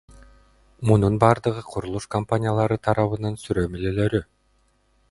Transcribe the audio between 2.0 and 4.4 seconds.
компаниялары тарабынын сүрөмөлөөлөрү.